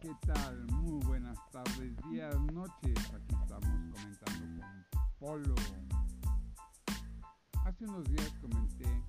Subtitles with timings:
[0.00, 0.64] ¿qué tal?
[0.72, 2.96] Muy buenas tardes, días, noches.
[3.14, 5.54] Aquí estamos comentando con Polo.
[7.64, 9.02] Hace unos días comenté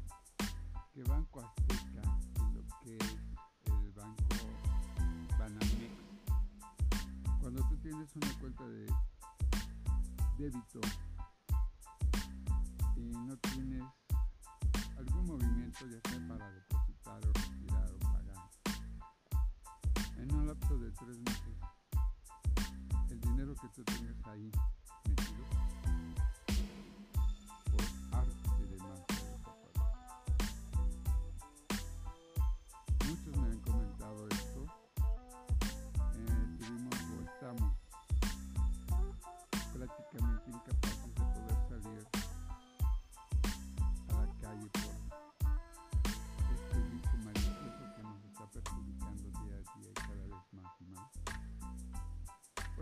[0.93, 3.17] que Banco Azteca y lo que es
[3.65, 4.23] el Banco
[5.37, 5.93] Banamex,
[7.39, 8.85] cuando tú tienes una cuenta de
[10.37, 10.81] débito
[12.97, 13.83] y no tienes
[14.97, 16.49] algún movimiento, ya sea para
[20.63, 21.57] lapso de tres meses,
[23.09, 24.51] el dinero que tú tengas ahí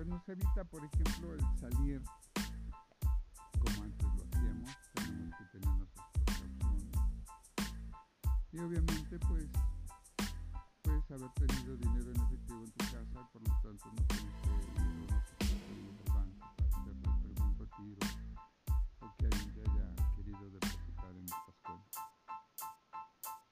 [0.02, 2.02] Pues nos evita, por ejemplo, el salir
[3.60, 6.98] como antes lo hacíamos, tenemos que tener nuestras precauciones.
[8.52, 9.48] Y obviamente, pues,
[10.82, 14.50] puedes haber tenido dinero en efectivo en tu casa, por lo tanto no tienes que
[14.50, 16.96] ir ir al banco para hacer
[17.38, 18.00] algún retiro
[19.02, 21.96] o que alguien te haya querido depositar en estas cuentas.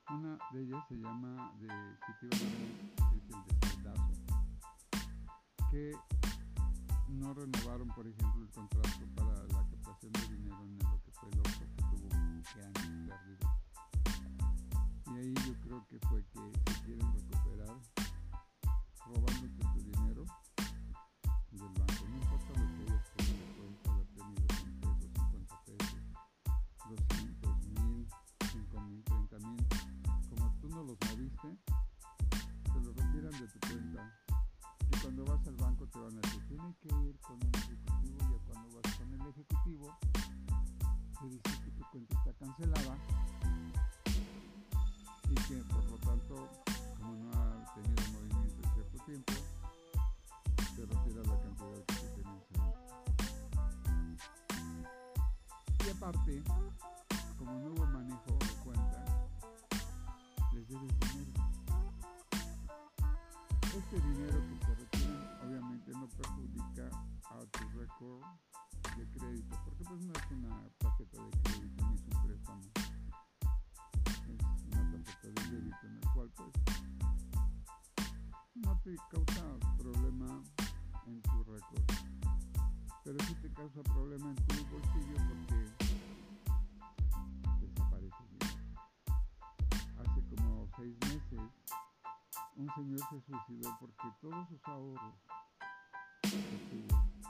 [0.10, 1.70] Una de ellas se llama de
[2.08, 3.44] Citibanamex, que es el
[5.72, 6.19] de que
[7.10, 11.30] no renovaron, por ejemplo, el contrato para la captación de dinero en lo que fue
[11.30, 13.20] el otro que tuvo grandes pérdidas.
[15.08, 17.78] Y ahí yo creo que fue que se quieren recuperar
[19.06, 19.59] robándote
[56.10, 56.42] Aparte,
[57.38, 59.06] como hubo manejo de cuenta,
[60.54, 61.34] les debes dinero.
[63.78, 66.90] Este dinero que retiran obviamente no perjudica
[67.30, 68.24] a tu récord
[68.98, 72.64] de crédito, porque pues no es una tarjeta de crédito ni es un préstamo
[74.08, 76.52] es una tarjeta de débito en el cual pues
[78.56, 79.44] no te causa
[79.78, 80.42] problema
[81.06, 82.00] en tu récord
[83.10, 85.16] pero sí te causa problema en tu bolsillo
[92.60, 95.16] un señor se suicidó porque todos sus ahorros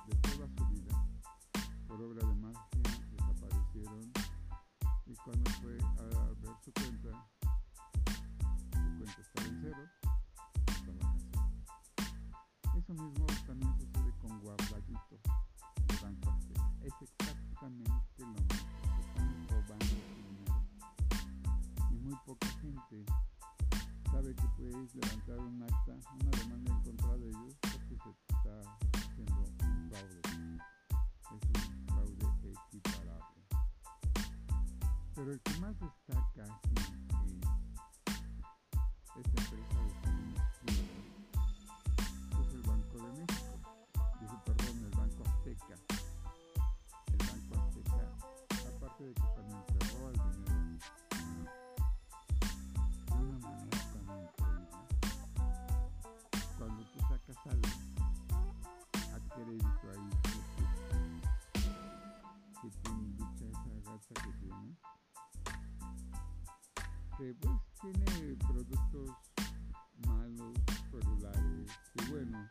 [0.08, 1.06] de toda su vida
[1.88, 2.34] por obra de
[24.88, 25.92] levantar un acta,
[26.22, 28.62] una demanda en contra de ellos porque se está
[28.94, 30.22] haciendo un fraude.
[31.36, 32.26] Es un fraude
[32.72, 33.42] equiparable.
[35.16, 36.86] Pero el que más destaca es
[39.18, 40.72] esta empresa de
[42.42, 43.60] es el Banco de México,
[44.22, 45.76] dijo, perdón, el Banco Azteca.
[47.08, 48.06] El Banco Azteca,
[48.76, 49.79] aparte de que también
[67.20, 69.12] que pues tiene productos
[70.08, 70.54] malos,
[70.90, 72.50] regulares y buenos.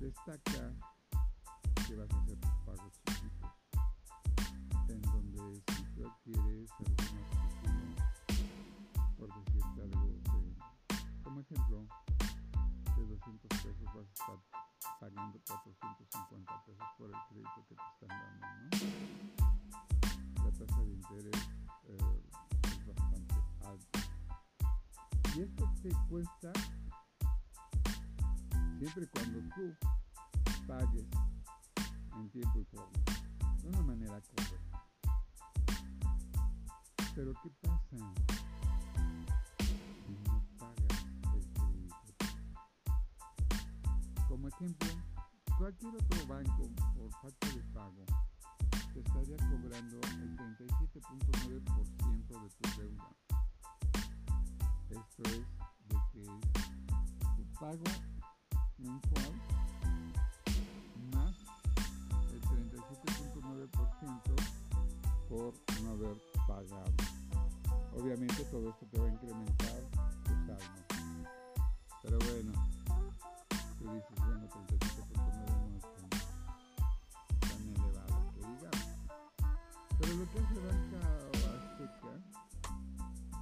[0.00, 0.74] Destaca
[1.86, 3.00] que vas a hacer tus pagos
[4.88, 7.94] en donde si tú adquieres algún artículo,
[9.16, 11.86] por decirte algo, de, como ejemplo,
[12.96, 14.38] de 200 pesos vas a estar
[14.98, 15.65] pagando 450
[25.36, 26.50] Y esto te cuesta
[28.78, 29.76] siempre y cuando tú
[30.66, 31.06] pagues
[32.14, 32.98] en tiempo y forma,
[33.60, 34.82] de una manera correcta.
[37.14, 38.14] Pero ¿qué pasa
[39.58, 41.04] si no pagas
[41.34, 41.96] el crédito?
[44.26, 44.88] como ejemplo,
[45.58, 46.62] cualquier otro banco
[46.94, 48.06] por falta de pago
[48.94, 51.25] te estaría cobrando el 37.9%
[57.66, 57.82] pago
[58.78, 59.34] mensual
[61.12, 61.34] más
[62.32, 63.70] el 37.9%
[65.28, 65.52] por
[65.82, 66.16] no haber
[66.46, 66.94] pagado.
[67.92, 69.82] Obviamente todo esto te va a incrementar
[70.22, 70.80] tu saldo.
[72.04, 72.52] Pero bueno,
[73.78, 75.26] tú dices, bueno, 37.9
[75.58, 76.08] no es tan,
[77.40, 78.94] tan elevado que digamos.
[79.98, 81.00] Pero lo que hace Banca
[81.72, 82.14] Azteca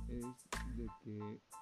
[0.08, 0.36] es
[0.76, 1.53] de que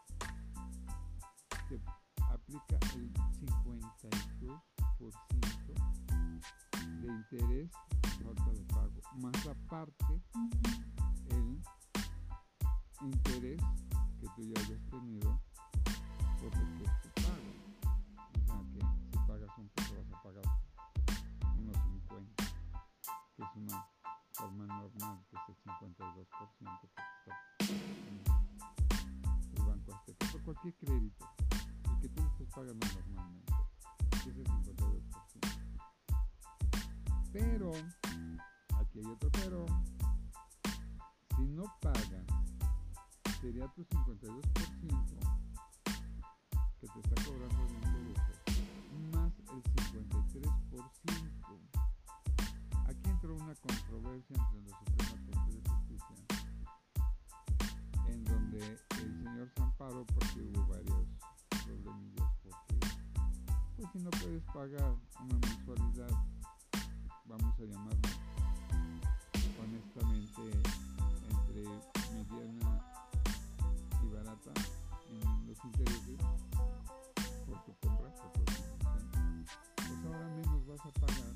[7.01, 7.71] de interés
[8.23, 10.23] falta de pago, más aparte
[11.31, 11.61] el
[13.01, 13.61] interés
[14.21, 15.41] que tú ya hayas tenido
[16.39, 17.53] por lo que es tu pago.
[18.35, 20.45] O sea que si pagas un peso vas a pagar
[21.59, 22.45] unos 50,
[23.37, 23.87] que es una
[24.33, 27.03] forma normal, que es el 52% que está
[29.57, 31.27] el Banco Azteca, por cualquier crédito,
[31.91, 32.87] el que tú estés pagando
[37.33, 37.73] Pero,
[38.79, 39.65] aquí hay otro pero,
[41.37, 42.27] si no pagas
[43.41, 44.43] sería tu 52%
[46.79, 48.39] que te está cobrando de intereses,
[49.13, 50.43] más el 53%.
[52.87, 56.19] Aquí entró una controversia entre la Suprema Corte de Justicia,
[58.09, 58.79] en donde el
[59.23, 61.09] señor se amparó porque hubo varios
[61.65, 62.77] problemillas, porque
[63.77, 66.32] pues si no puedes pagar una mensualidad,
[67.27, 68.09] vamos a llamarlo
[69.63, 70.43] honestamente
[71.31, 71.63] entre
[72.13, 72.71] mediana
[74.03, 74.53] y barata
[75.11, 76.19] en los intereses
[77.47, 79.47] por tu compra, por tu adquisición,
[79.77, 81.35] pues ahora menos vas a pagar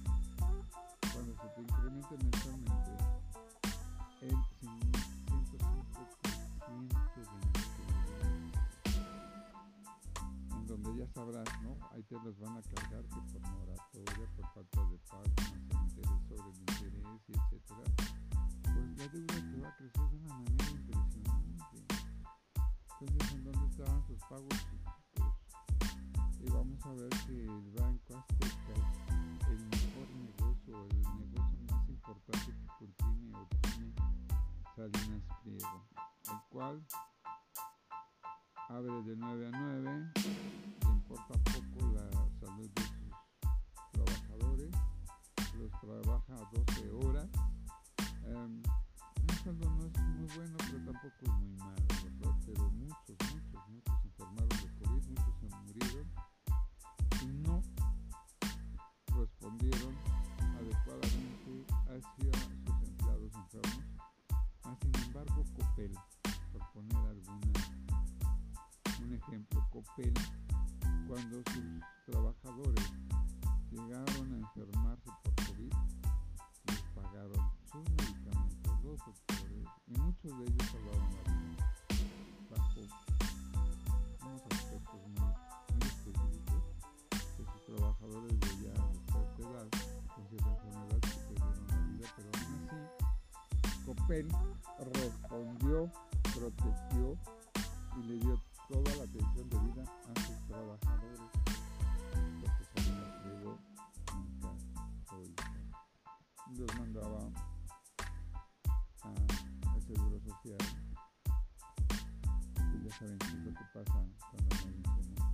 [1.13, 2.93] cuando se te incremente mensualmente
[4.23, 4.56] el
[12.15, 15.25] los van a cargar que por moratoria, por falta de pago,
[15.73, 17.85] más el interés sobre el interés, etcétera.
[18.63, 21.85] Pues la deuda te va a crecer de una manera impresionante.
[23.01, 24.67] Entonces, ¿en dónde estaban sus pagos?
[26.41, 28.77] Y vamos a ver que el Banco Azteca
[29.41, 33.95] es el mejor negocio, el negocio más importante que contiene o tiene
[34.77, 35.87] Salinas Pliego,
[36.31, 36.87] el cual
[38.69, 41.56] abre de 9 a 9, le importa
[48.37, 52.37] No es muy bueno, pero tampoco es muy malo, ¿verdad?
[52.45, 56.07] Pero muchos, muchos, muchos enfermaron de COVID, muchos se murieron
[57.23, 57.63] y no
[59.17, 59.95] respondieron
[60.59, 62.33] adecuadamente hacia
[62.67, 63.85] sus empleados enfermos.
[64.65, 65.95] Ah, sin embargo, Copel,
[66.53, 67.53] por poner alguna,
[69.01, 70.13] un ejemplo, Copel,
[71.09, 72.93] cuando sus trabajadores
[73.71, 74.86] llegaron a enfermarse
[79.87, 81.75] y muchos de ellos salvaron la vida
[82.51, 82.81] bajo
[84.23, 85.33] unos aspectos muy,
[85.75, 86.63] muy específicos
[87.11, 89.69] que sus trabajadores de ya de cierta edad,
[90.15, 94.29] con cierta enfermedad, que perdieron la vida, pero aún así, Copel
[94.95, 95.93] respondió,
[96.35, 97.19] protegió
[97.99, 101.21] y le dio toda la atención debida a sus trabajadores,
[112.99, 113.93] saben qué lo que pasa
[114.31, 115.25] cuando no hay insumo.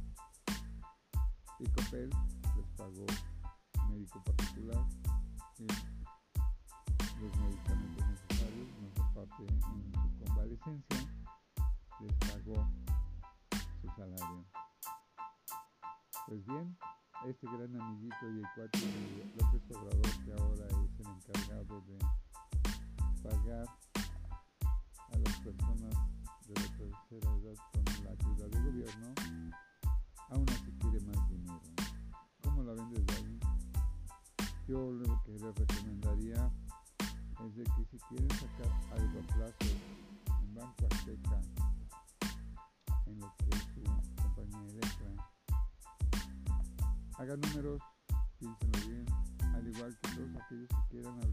[1.61, 2.11] Y Copel
[2.57, 3.07] les pagó
[3.89, 4.85] médico particular
[7.21, 11.01] los medicamentos necesarios, más aparte en su convalecencia,
[12.01, 12.69] les pagó
[13.81, 14.45] su salario.
[16.27, 16.77] Pues bien,
[17.27, 21.99] este gran amiguito y el cuate de López Obrador, que ahora es el encargado de
[23.23, 23.67] pagar
[25.13, 26.22] a las personas
[26.53, 29.15] de la tercera edad con la ayuda de gobierno,
[30.31, 31.61] aún así quiere más dinero.
[32.43, 33.41] ¿Cómo la ven desde ahí?
[34.69, 36.51] Yo lo que les recomendaría
[37.47, 39.71] es de que si quieren sacar algo a plazo
[40.43, 41.41] en Banco Azteca,
[43.07, 43.83] en lo que es su
[44.17, 45.11] compañía Electra,
[47.19, 47.81] hagan números,
[48.39, 49.07] piénsenlo bien,
[49.55, 51.32] al igual que todos aquellos que quieran abrir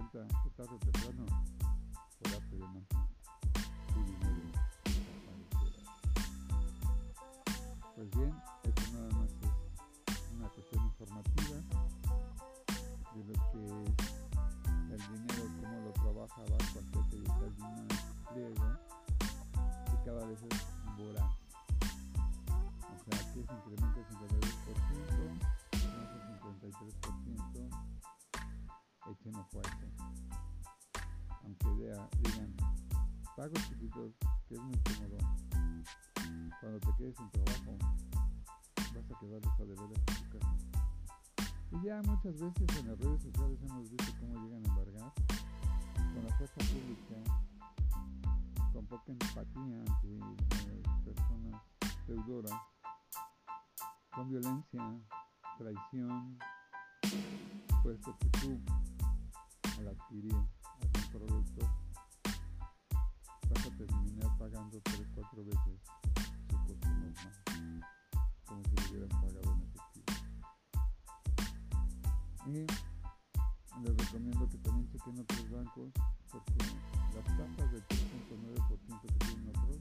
[0.00, 1.26] cuenta que tarde o temprano
[33.40, 34.12] pagos chiquitos,
[34.46, 35.16] que es muy cómodo,
[36.60, 37.78] cuando te quedes sin trabajo,
[38.76, 40.56] vas a quedarles a deber en tu casa.
[41.70, 45.12] Y ya muchas veces en las redes sociales hemos visto cómo llegan a embargar
[45.96, 47.16] con la fuerza pública,
[48.74, 50.08] con poca empatía ante
[50.68, 51.62] eh, personas
[52.06, 52.60] deudoras,
[54.14, 55.00] con violencia,
[55.56, 56.38] traición,
[57.82, 58.60] puesto que tú
[59.78, 61.79] al adquirir algún producto a
[64.40, 65.80] pagando 3 cuatro veces
[66.48, 67.84] su costo normal,
[68.46, 70.06] como si lo hubieras pagado en efectivo.
[72.46, 75.92] Y les recomiendo que también chequen otros bancos
[76.32, 76.54] porque
[77.14, 79.78] las tasas del 3.9% que tienen otros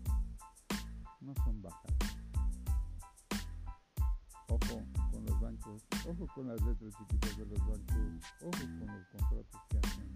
[1.21, 1.93] no son bajas.
[4.49, 9.07] Ojo con los bancos, ojo con las letras chiquitas de los bancos, ojo con los
[9.07, 10.15] contratos que hacen.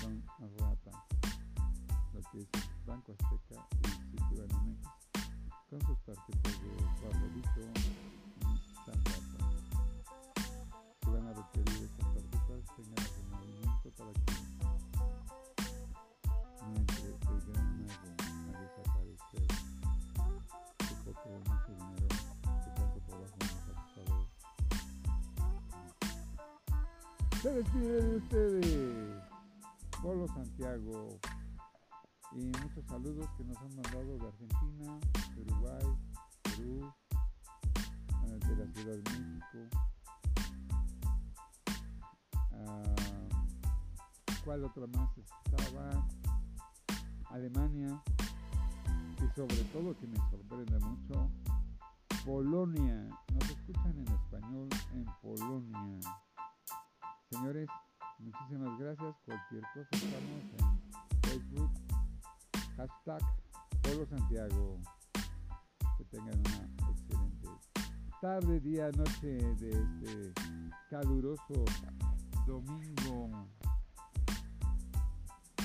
[0.00, 0.24] Son
[0.58, 1.17] rata.
[2.18, 2.48] Lo que es
[2.84, 4.82] Banco Azteca y Citibanamex
[5.70, 6.70] con sus tarjetas de
[7.00, 7.60] Barbolito
[8.40, 8.42] y
[8.84, 9.40] San Rata.
[11.00, 14.20] Si van a requerir estas tarjetas, tengan el movimiento para que
[16.64, 17.18] no entre el
[17.52, 18.10] gran mago
[18.48, 19.46] a desaparecer
[20.88, 22.08] su poco o mucho dinero
[22.64, 24.18] que tanto trabajo nos ha costado.
[27.42, 29.22] Se despide de ustedes,
[30.02, 31.20] Polo Santiago,
[32.38, 35.00] y muchos saludos que nos han mandado de Argentina,
[35.34, 35.82] de Uruguay,
[36.42, 36.92] Perú,
[38.22, 39.58] de la Ciudad de México.
[42.52, 42.94] Ah,
[44.44, 46.06] ¿Cuál otra más estaba?
[47.30, 48.02] Alemania
[49.16, 51.30] y sobre todo que me sorprende mucho,
[52.24, 53.08] Polonia.
[53.34, 56.00] Nos escuchan en español en Polonia.
[57.30, 57.68] Señores,
[58.20, 59.16] muchísimas gracias.
[59.26, 61.87] Cualquier cosa estamos en Facebook,
[62.78, 63.20] hashtag
[63.82, 64.78] Polo Santiago.
[65.96, 67.48] Que tengan una excelente
[68.20, 70.32] tarde, día, noche de este
[70.88, 71.64] caluroso
[72.46, 73.30] domingo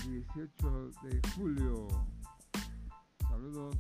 [0.04, 1.88] 18 de julio.
[3.30, 3.76] Saludos.